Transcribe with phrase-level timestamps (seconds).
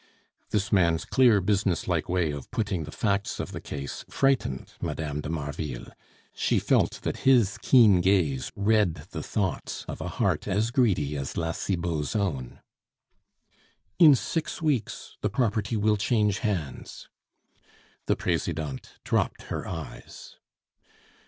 [0.49, 5.19] This man's clear, business like way of putting the facts of the case frightened Mme.
[5.19, 5.91] de Marville;
[6.33, 11.37] she felt that his keen gaze read the thoughts of a heart as greedy as
[11.37, 12.61] La Cibot's own.
[13.99, 17.07] "In six weeks the property will change hands."
[18.07, 20.37] The Presidente dropped her eyes.